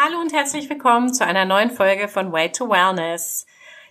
[0.00, 3.46] Hallo und herzlich willkommen zu einer neuen Folge von Way to Wellness.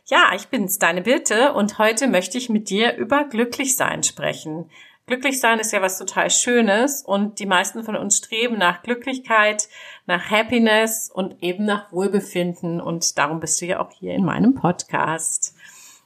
[0.06, 4.72] Ja, ich bin's, deine Birte, und heute möchte ich mit dir über Glücklichsein sprechen.
[5.06, 9.68] Glücklichsein ist ja was total Schönes und die meisten von uns streben nach Glücklichkeit,
[10.06, 14.56] nach Happiness und eben nach Wohlbefinden und darum bist du ja auch hier in meinem
[14.56, 15.56] Podcast.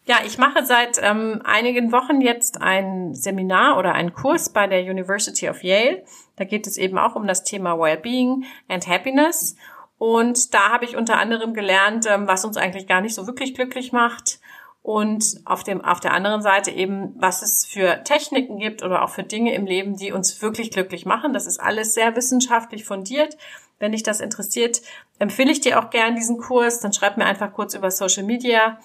[0.06, 4.82] Ja, ich mache seit ähm, einigen Wochen jetzt ein Seminar oder einen Kurs bei der
[4.82, 6.04] University of Yale.
[6.38, 9.56] Da geht es eben auch um das Thema Wellbeing and Happiness.
[10.02, 13.54] Und da habe ich unter anderem gelernt, ähm, was uns eigentlich gar nicht so wirklich
[13.54, 14.40] glücklich macht.
[14.82, 19.12] Und auf dem, auf der anderen Seite eben, was es für Techniken gibt oder auch
[19.12, 21.34] für Dinge im Leben, die uns wirklich glücklich machen.
[21.34, 23.38] Das ist alles sehr wissenschaftlich fundiert.
[23.78, 24.82] Wenn dich das interessiert,
[25.20, 26.80] empfehle ich dir auch gern diesen Kurs.
[26.80, 28.80] Dann schreib mir einfach kurz über Social Media.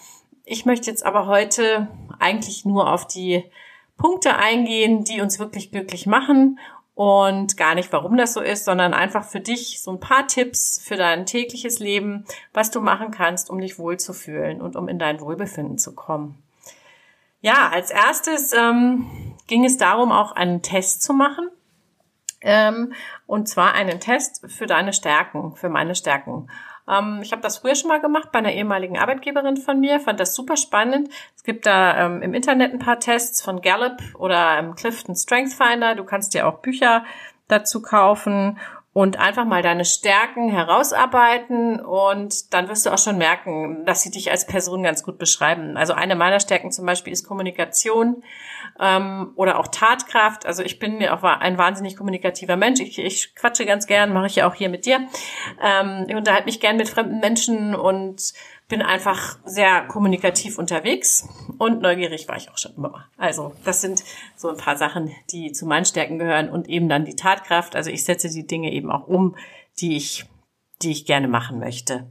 [0.45, 3.43] Ich möchte jetzt aber heute eigentlich nur auf die
[3.97, 6.59] Punkte eingehen, die uns wirklich glücklich machen
[6.97, 10.81] und gar nicht, warum das so ist, sondern einfach für dich so ein paar Tipps
[10.83, 12.25] für dein tägliches Leben,
[12.55, 16.43] was du machen kannst, um dich wohlzufühlen und um in dein Wohlbefinden zu kommen.
[17.43, 21.51] Ja, als erstes ähm, ging es darum, auch einen Test zu machen.
[22.41, 22.95] Ähm,
[23.27, 26.49] und zwar einen Test für deine Stärken, für meine Stärken.
[26.89, 30.21] Ähm, ich habe das früher schon mal gemacht bei einer ehemaligen Arbeitgeberin von mir, fand
[30.21, 31.09] das super spannend.
[31.35, 35.53] Es gibt da ähm, im Internet ein paar Tests von Gallup oder ähm, Clifton Strength
[35.53, 35.95] Finder.
[35.95, 37.05] Du kannst dir auch Bücher
[37.49, 38.59] dazu kaufen
[38.97, 44.11] und einfach mal deine Stärken herausarbeiten und dann wirst du auch schon merken, dass sie
[44.11, 45.77] dich als Person ganz gut beschreiben.
[45.77, 48.23] Also eine meiner Stärken zum Beispiel ist Kommunikation
[48.81, 50.47] ähm, oder auch Tatkraft.
[50.47, 52.81] Also ich bin ja auch ein wahnsinnig kommunikativer Mensch.
[52.81, 55.07] Ich, ich quatsche ganz gern, mache ich ja auch hier mit dir.
[55.63, 58.33] Ähm, ich unterhalte mich gern mit fremden Menschen und
[58.69, 61.29] bin einfach sehr kommunikativ unterwegs
[61.59, 63.09] und neugierig war ich auch schon immer.
[63.17, 64.03] Also das sind
[64.35, 67.77] so ein paar Sachen, die zu meinen Stärken gehören und eben dann die Tatkraft.
[67.77, 69.37] Also ich setze die Dinge eben auch um,
[69.79, 70.27] die ich,
[70.83, 72.09] die ich gerne machen möchte.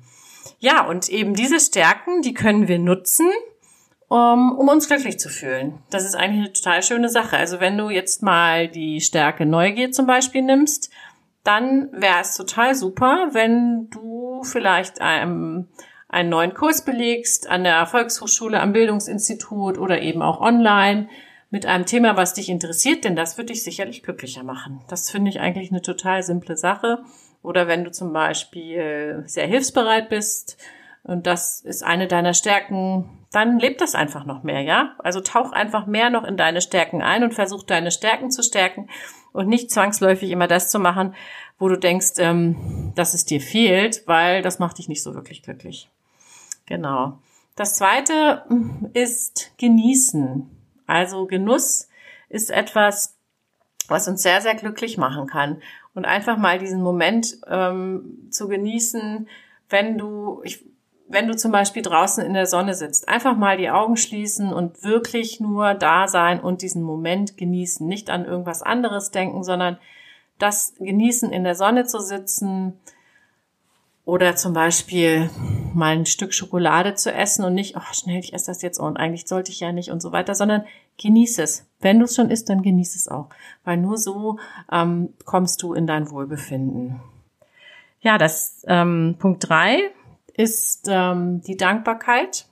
[0.59, 3.29] Ja, und eben diese Stärken, die können wir nutzen,
[4.07, 5.79] um, um uns glücklich zu fühlen.
[5.89, 7.37] Das ist eigentlich eine total schöne Sache.
[7.37, 10.89] Also wenn du jetzt mal die Stärke Neugier zum Beispiel nimmst,
[11.43, 15.67] dann wäre es total super, wenn du vielleicht einem
[16.15, 21.09] einen neuen Kurs belegst an der Volkshochschule, am Bildungsinstitut oder eben auch online
[21.49, 24.81] mit einem Thema, was dich interessiert, denn das wird dich sicherlich glücklicher machen.
[24.87, 27.03] Das finde ich eigentlich eine total simple Sache.
[27.43, 30.57] Oder wenn du zum Beispiel sehr hilfsbereit bist
[31.03, 34.95] und das ist eine deiner Stärken, dann lebt das einfach noch mehr, ja?
[34.99, 38.89] Also tauch einfach mehr noch in deine Stärken ein und versuch deine Stärken zu stärken
[39.33, 41.13] und nicht zwangsläufig immer das zu machen,
[41.59, 45.43] wo du denkst, ähm, dass es dir fehlt, weil das macht dich nicht so wirklich
[45.43, 45.89] glücklich.
[46.65, 47.19] Genau.
[47.55, 48.43] Das zweite
[48.93, 50.49] ist genießen.
[50.87, 51.89] Also Genuss
[52.29, 53.15] ist etwas,
[53.87, 55.61] was uns sehr, sehr glücklich machen kann.
[55.93, 59.29] Und einfach mal diesen Moment ähm, zu genießen,
[59.69, 60.65] wenn du, ich,
[61.07, 64.83] wenn du zum Beispiel draußen in der Sonne sitzt, einfach mal die Augen schließen und
[64.83, 67.87] wirklich nur da sein und diesen Moment genießen.
[67.87, 69.77] Nicht an irgendwas anderes denken, sondern
[70.39, 72.77] das genießen, in der Sonne zu sitzen,
[74.05, 75.29] oder zum Beispiel
[75.75, 78.97] mal ein Stück Schokolade zu essen und nicht, oh schnell, ich esse das jetzt und
[78.97, 80.65] eigentlich sollte ich ja nicht und so weiter, sondern
[80.97, 81.67] genieß es.
[81.79, 83.29] Wenn du es schon isst, dann genieß es auch.
[83.63, 84.39] Weil nur so
[84.71, 87.01] ähm, kommst du in dein Wohlbefinden.
[87.99, 89.91] Ja, das ähm, Punkt drei
[90.33, 92.45] ist ähm, die Dankbarkeit.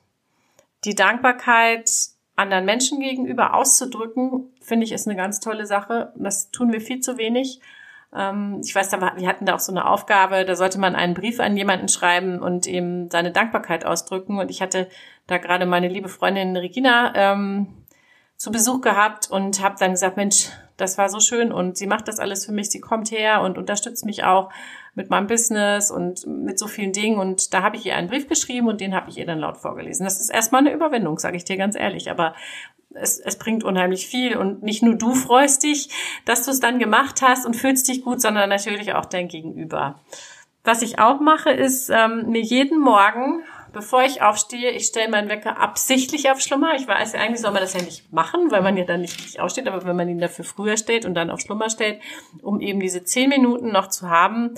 [0.86, 1.90] Die Dankbarkeit
[2.36, 6.12] anderen Menschen gegenüber auszudrücken, finde ich, ist eine ganz tolle Sache.
[6.16, 7.62] Das tun wir viel zu wenig.
[8.16, 11.40] Ähm, ich weiß, wir hatten da auch so eine Aufgabe, da sollte man einen Brief
[11.40, 14.40] an jemanden schreiben und ihm seine Dankbarkeit ausdrücken.
[14.40, 14.88] Und ich hatte
[15.28, 17.84] da gerade meine liebe Freundin Regina ähm,
[18.38, 22.08] zu Besuch gehabt und habe dann gesagt, Mensch, das war so schön und sie macht
[22.08, 24.52] das alles für mich, sie kommt her und unterstützt mich auch
[24.96, 27.20] mit meinem Business und mit so vielen Dingen.
[27.20, 29.58] Und da habe ich ihr einen Brief geschrieben und den habe ich ihr dann laut
[29.58, 30.04] vorgelesen.
[30.04, 32.12] Das ist erstmal eine Überwindung, sage ich dir ganz ehrlich.
[32.12, 32.34] Aber
[32.96, 35.90] es, es bringt unheimlich viel und nicht nur du freust dich,
[36.26, 40.00] dass du es dann gemacht hast und fühlst dich gut, sondern natürlich auch dein Gegenüber.
[40.64, 45.28] Was ich auch mache, ist ähm, mir jeden Morgen, bevor ich aufstehe, ich stelle meinen
[45.28, 46.76] Wecker absichtlich auf Schlummer.
[46.76, 49.42] Ich weiß, eigentlich soll man das ja nicht machen, weil man ja dann nicht richtig
[49.42, 52.02] aufsteht, aber wenn man ihn dafür früher stellt und dann auf Schlummer stellt,
[52.42, 54.54] um eben diese zehn Minuten noch zu haben,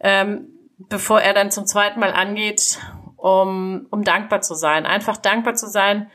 [0.00, 0.48] ähm,
[0.78, 2.78] bevor er dann zum zweiten Mal angeht,
[3.16, 4.86] um, um dankbar zu sein.
[4.86, 6.10] Einfach dankbar zu sein,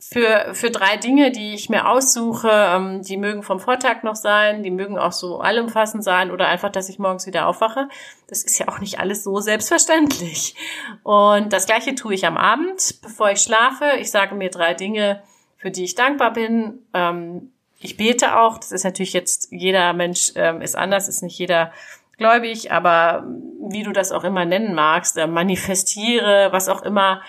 [0.00, 2.50] für, für drei Dinge, die ich mir aussuche.
[2.50, 6.70] Ähm, die mögen vom Vortag noch sein, die mögen auch so allumfassend sein oder einfach,
[6.70, 7.88] dass ich morgens wieder aufwache.
[8.26, 10.56] Das ist ja auch nicht alles so selbstverständlich.
[11.02, 13.84] Und das gleiche tue ich am Abend, bevor ich schlafe.
[14.00, 15.22] Ich sage mir drei Dinge,
[15.58, 16.78] für die ich dankbar bin.
[16.94, 18.56] Ähm, ich bete auch.
[18.56, 21.72] Das ist natürlich jetzt, jeder Mensch ähm, ist anders, ist nicht jeder
[22.16, 23.26] gläubig, aber
[23.70, 27.22] wie du das auch immer nennen magst, manifestiere, was auch immer,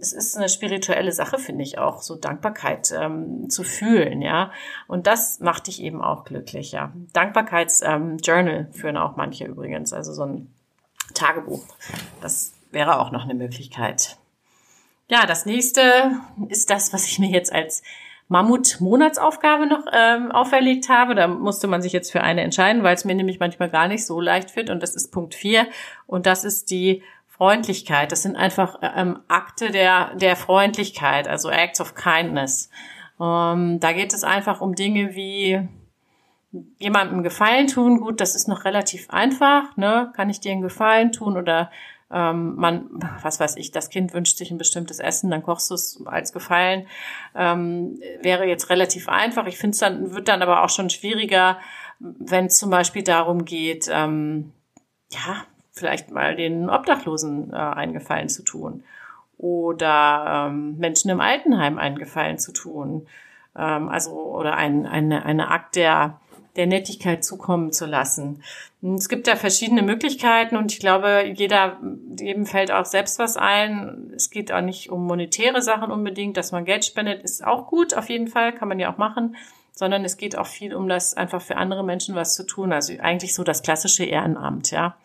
[0.00, 4.50] es ist eine spirituelle Sache, finde ich auch, so Dankbarkeit ähm, zu fühlen, ja.
[4.86, 6.92] Und das macht dich eben auch glücklich, ja.
[7.12, 10.54] Dankbarkeitsjournal ähm, führen auch manche übrigens, also so ein
[11.14, 11.64] Tagebuch.
[12.20, 14.16] Das wäre auch noch eine Möglichkeit.
[15.08, 15.80] Ja, das nächste
[16.48, 17.82] ist das, was ich mir jetzt als
[18.28, 21.14] Mammut-Monatsaufgabe noch ähm, auferlegt habe.
[21.14, 24.04] Da musste man sich jetzt für eine entscheiden, weil es mir nämlich manchmal gar nicht
[24.04, 24.68] so leicht wird.
[24.68, 25.68] Und das ist Punkt 4.
[26.08, 27.02] Und das ist die
[27.36, 28.12] Freundlichkeit.
[28.12, 32.70] Das sind einfach ähm, Akte der, der Freundlichkeit, also Acts of Kindness.
[33.20, 35.68] Ähm, da geht es einfach um Dinge wie
[36.78, 38.00] jemandem Gefallen tun.
[38.00, 39.76] Gut, das ist noch relativ einfach.
[39.76, 40.12] Ne?
[40.14, 41.70] Kann ich dir einen Gefallen tun oder
[42.10, 42.88] ähm, man,
[43.22, 46.32] was weiß ich, das Kind wünscht sich ein bestimmtes Essen, dann kochst du es als
[46.32, 46.86] Gefallen.
[47.34, 49.46] Ähm, wäre jetzt relativ einfach.
[49.46, 51.58] Ich finde es dann, wird dann aber auch schon schwieriger,
[51.98, 54.52] wenn es zum Beispiel darum geht, ähm,
[55.10, 55.44] ja,
[55.76, 58.82] vielleicht mal den Obdachlosen äh, einen Gefallen zu tun
[59.38, 63.06] oder ähm, Menschen im Altenheim einen Gefallen zu tun.
[63.56, 66.18] Ähm, also, oder ein, eine, eine Akt der
[66.56, 68.42] der Nettigkeit zukommen zu lassen.
[68.82, 71.78] Es gibt da verschiedene Möglichkeiten und ich glaube, jeder,
[72.18, 74.12] jedem fällt auch selbst was ein.
[74.16, 77.94] Es geht auch nicht um monetäre Sachen unbedingt, dass man Geld spendet, ist auch gut,
[77.94, 79.36] auf jeden Fall, kann man ja auch machen,
[79.72, 82.72] sondern es geht auch viel um das einfach für andere Menschen was zu tun.
[82.72, 84.96] Also eigentlich so das klassische Ehrenamt, ja.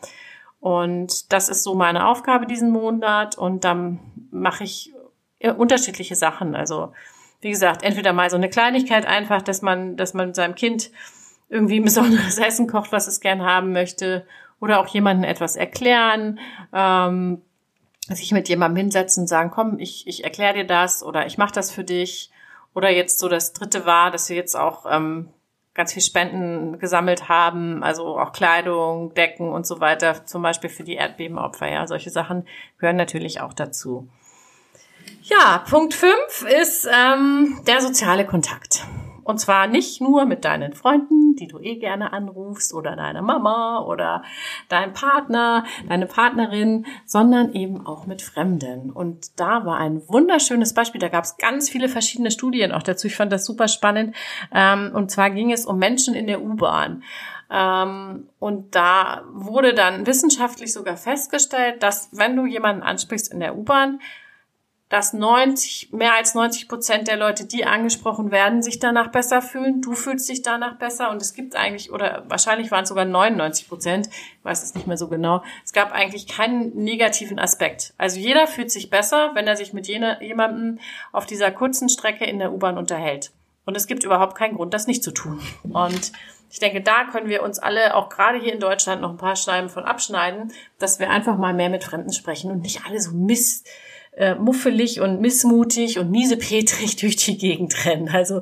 [0.62, 4.00] Und das ist so meine Aufgabe diesen Monat und dann
[4.30, 4.94] mache ich
[5.58, 6.56] unterschiedliche Sachen.
[6.56, 6.94] Also,
[7.42, 10.92] wie gesagt, entweder mal so eine Kleinigkeit einfach, dass man, dass man seinem Kind
[11.50, 14.26] irgendwie ein besonderes Essen kocht, was es gern haben möchte,
[14.60, 16.40] oder auch jemandem etwas erklären,
[16.72, 17.42] ähm,
[18.08, 21.54] sich mit jemandem hinsetzen und sagen, komm, ich, ich erkläre dir das oder ich mache
[21.54, 22.30] das für dich.
[22.76, 25.30] Oder jetzt so das dritte war, dass wir jetzt auch ähm,
[25.74, 30.84] ganz viel Spenden gesammelt haben, also auch Kleidung, Decken und so weiter, zum Beispiel für
[30.84, 31.70] die Erdbebenopfer.
[31.70, 32.46] Ja, solche Sachen
[32.78, 34.08] gehören natürlich auch dazu.
[35.24, 38.86] Ja, Punkt fünf ist ähm, der soziale Kontakt.
[39.24, 43.84] Und zwar nicht nur mit deinen Freunden, die du eh gerne anrufst, oder deiner Mama
[43.86, 44.24] oder
[44.70, 48.92] deinem Partner, deine Partnerin, sondern eben auch mit Fremden.
[48.92, 51.00] Und da war ein wunderschönes Beispiel.
[51.00, 53.08] Da gab es ganz viele verschiedene Studien auch dazu.
[53.08, 54.16] Ich fand das super spannend.
[54.54, 57.04] Ähm, und zwar ging es um Menschen in der U-Bahn.
[57.52, 63.58] Ähm, und da wurde dann wissenschaftlich sogar festgestellt, dass wenn du jemanden ansprichst in der
[63.58, 64.00] U-Bahn,
[64.92, 69.82] dass 90, mehr als 90 Prozent der Leute, die angesprochen werden, sich danach besser fühlen.
[69.82, 73.70] Du fühlst dich danach besser und es gibt eigentlich, oder wahrscheinlich waren es sogar 99
[73.70, 77.94] Prozent, ich weiß es nicht mehr so genau, es gab eigentlich keinen negativen Aspekt.
[77.98, 80.80] Also jeder fühlt sich besser, wenn er sich mit jemandem
[81.14, 83.32] auf dieser kurzen Strecke in der U-Bahn unterhält.
[83.66, 85.40] Und es gibt überhaupt keinen Grund, das nicht zu tun.
[85.72, 86.12] Und
[86.52, 89.38] ich denke, da können wir uns alle, auch gerade hier in Deutschland, noch ein paar
[89.38, 93.12] Scheiben von abschneiden, dass wir einfach mal mehr mit Fremden sprechen und nicht alle so
[93.12, 93.70] Mist
[94.14, 98.10] äh, muffelig und missmutig und miesepetrig durch die Gegend rennen.
[98.10, 98.42] Also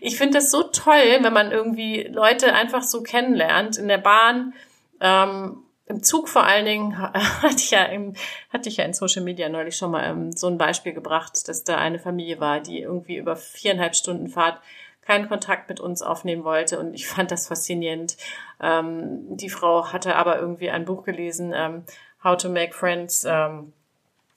[0.00, 4.54] ich finde das so toll, wenn man irgendwie Leute einfach so kennenlernt in der Bahn.
[5.00, 6.98] Ähm, im Zug vor allen Dingen
[7.42, 8.14] hatte ich ja im,
[8.52, 11.64] hatte ich ja in Social Media neulich schon mal ähm, so ein Beispiel gebracht, dass
[11.64, 14.60] da eine Familie war, die irgendwie über viereinhalb Stunden Fahrt
[15.02, 18.18] keinen Kontakt mit uns aufnehmen wollte und ich fand das faszinierend.
[18.60, 21.84] Ähm, die Frau hatte aber irgendwie ein Buch gelesen, ähm,
[22.22, 23.24] How to Make Friends.
[23.26, 23.72] Ähm,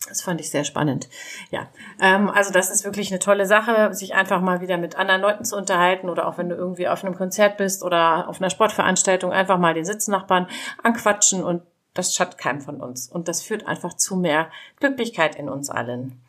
[0.08, 1.10] das fand ich sehr spannend.
[1.51, 1.67] Ja,
[2.01, 5.46] ähm, also das ist wirklich eine tolle Sache, sich einfach mal wieder mit anderen Leuten
[5.46, 9.31] zu unterhalten oder auch wenn du irgendwie auf einem Konzert bist oder auf einer Sportveranstaltung
[9.31, 10.48] einfach mal den Sitznachbarn
[10.84, 11.62] anquatschen und
[11.93, 13.08] das schadet keinem von uns.
[13.08, 16.22] Und das führt einfach zu mehr Glücklichkeit in uns allen.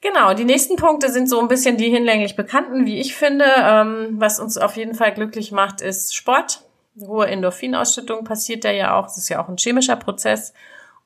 [0.00, 3.46] Genau, die nächsten Punkte sind so ein bisschen die hinlänglich bekannten, wie ich finde.
[3.56, 6.62] Ähm, was uns auf jeden Fall glücklich macht, ist Sport.
[7.00, 9.04] Hohe Endorphinausschüttung passiert da ja auch.
[9.04, 10.52] Das ist ja auch ein chemischer Prozess.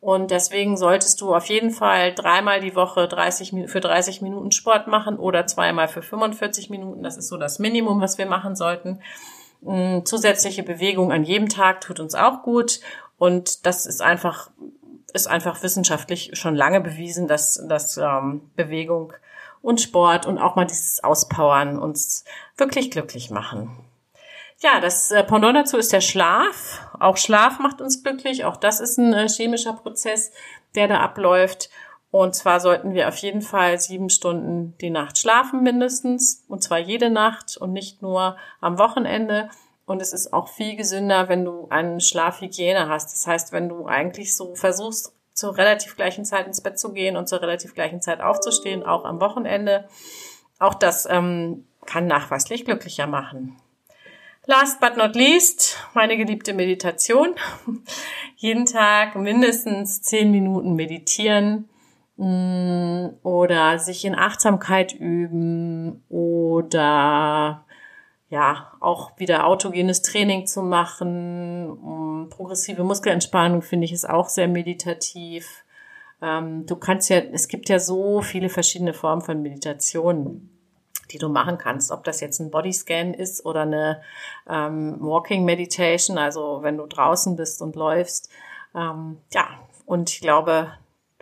[0.02, 4.88] Und deswegen solltest du auf jeden Fall dreimal die Woche 30, für 30 Minuten Sport
[4.88, 7.04] machen oder zweimal für 45 Minuten.
[7.04, 9.00] Das ist so das Minimum, was wir machen sollten.
[9.60, 12.80] Mm, zusätzliche Bewegung an jedem Tag tut uns auch gut.
[13.16, 14.50] Und das ist einfach,
[15.12, 19.12] ist einfach wissenschaftlich schon lange bewiesen, dass, dass ähm, Bewegung
[19.60, 22.24] und Sport und auch mal dieses Auspowern uns
[22.56, 23.70] wirklich glücklich machen.
[24.58, 26.80] Ja, das äh, Pendant dazu ist der Schlaf.
[27.02, 28.44] Auch Schlaf macht uns glücklich.
[28.44, 30.30] Auch das ist ein äh, chemischer Prozess,
[30.76, 31.68] der da abläuft.
[32.12, 36.44] Und zwar sollten wir auf jeden Fall sieben Stunden die Nacht schlafen mindestens.
[36.46, 39.48] Und zwar jede Nacht und nicht nur am Wochenende.
[39.84, 43.12] Und es ist auch viel gesünder, wenn du eine Schlafhygiene hast.
[43.12, 47.16] Das heißt, wenn du eigentlich so versuchst, zur relativ gleichen Zeit ins Bett zu gehen
[47.16, 49.88] und zur relativ gleichen Zeit aufzustehen, auch am Wochenende.
[50.60, 53.56] Auch das ähm, kann nachweislich glücklicher machen.
[54.46, 57.36] Last but not least, meine geliebte Meditation.
[58.36, 61.68] Jeden Tag mindestens zehn Minuten meditieren
[62.16, 67.64] mm, oder sich in Achtsamkeit üben oder
[68.30, 72.26] ja, auch wieder autogenes Training zu machen.
[72.28, 75.64] Progressive Muskelentspannung finde ich ist auch sehr meditativ.
[76.20, 80.48] Ähm, du kannst ja, es gibt ja so viele verschiedene Formen von Meditation
[81.10, 81.90] die du machen kannst.
[81.90, 84.02] Ob das jetzt ein Bodyscan ist oder eine
[84.48, 88.30] ähm, Walking Meditation, also wenn du draußen bist und läufst.
[88.74, 89.46] Ähm, ja,
[89.86, 90.72] und ich glaube,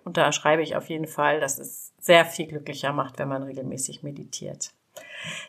[0.05, 4.71] unterschreibe ich auf jeden Fall, dass es sehr viel glücklicher macht, wenn man regelmäßig meditiert.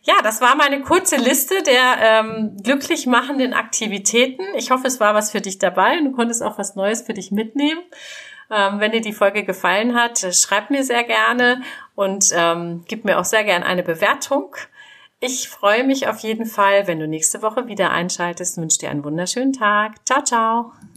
[0.04, 4.44] Ja, das war meine kurze Liste der ähm, glücklich machenden Aktivitäten.
[4.56, 7.14] Ich hoffe, es war was für dich dabei und du konntest auch was Neues für
[7.14, 7.82] dich mitnehmen.
[8.52, 11.62] Ähm, wenn dir die Folge gefallen hat, schreib mir sehr gerne
[11.96, 14.56] und ähm, gib mir auch sehr gerne eine Bewertung.
[15.22, 18.58] Ich freue mich auf jeden Fall, wenn du nächste Woche wieder einschaltest.
[18.58, 20.06] Ich wünsche dir einen wunderschönen Tag.
[20.06, 20.74] Ciao, ciao.